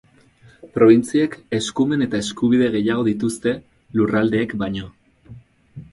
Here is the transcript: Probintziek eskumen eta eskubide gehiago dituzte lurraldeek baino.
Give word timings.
Probintziek 0.77 1.35
eskumen 1.57 2.05
eta 2.07 2.21
eskubide 2.27 2.71
gehiago 2.79 3.07
dituzte 3.11 3.53
lurraldeek 4.01 4.57
baino. 4.63 4.91